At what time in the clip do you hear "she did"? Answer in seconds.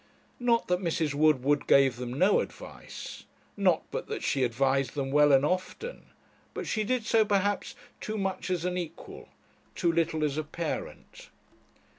6.65-7.05